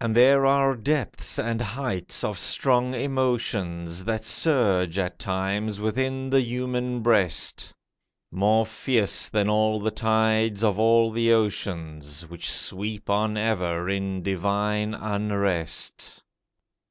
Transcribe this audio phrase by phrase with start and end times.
[0.00, 6.40] And there are depths and heights of strong emotions That surge at times within the
[6.40, 7.74] human breast,
[8.32, 14.22] More fierce than all the tides of all the oceans Which sweep on ever in
[14.22, 16.22] divine unrest.